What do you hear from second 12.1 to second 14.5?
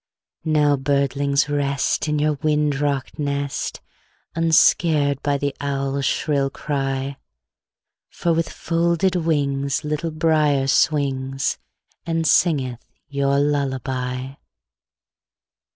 singeth your lullaby.